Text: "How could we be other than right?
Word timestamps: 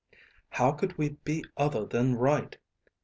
"How 0.49 0.71
could 0.71 0.97
we 0.97 1.09
be 1.23 1.45
other 1.57 1.85
than 1.85 2.15
right? 2.15 2.57